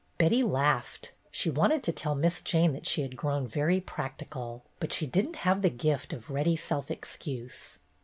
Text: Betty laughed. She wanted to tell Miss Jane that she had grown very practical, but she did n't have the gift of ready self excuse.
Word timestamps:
Betty 0.17 0.41
laughed. 0.41 1.11
She 1.29 1.51
wanted 1.51 1.83
to 1.83 1.91
tell 1.91 2.15
Miss 2.15 2.41
Jane 2.41 2.73
that 2.73 2.87
she 2.87 3.03
had 3.03 3.15
grown 3.15 3.45
very 3.45 3.79
practical, 3.79 4.63
but 4.79 4.91
she 4.91 5.05
did 5.05 5.27
n't 5.27 5.35
have 5.45 5.61
the 5.61 5.69
gift 5.69 6.11
of 6.11 6.31
ready 6.31 6.55
self 6.55 6.89
excuse. 6.89 7.77